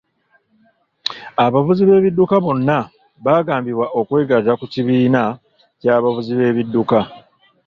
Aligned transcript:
Abavuzi 1.45 1.83
b'ebidduka 1.85 2.35
bonna 2.43 2.77
baagambibwa 3.25 3.85
okwegatta 3.99 4.53
ku 4.59 4.65
kibiina 4.73 5.23
ky'abavuzi 5.81 6.33
b'ebidduka. 6.39 6.99